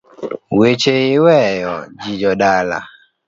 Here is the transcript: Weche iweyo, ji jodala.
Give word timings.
Weche 0.59 0.93
iweyo, 1.15 1.73
ji 1.99 2.11
jodala. 2.21 2.79